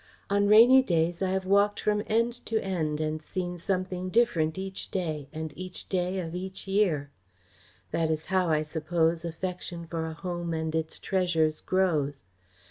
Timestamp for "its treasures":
10.73-11.61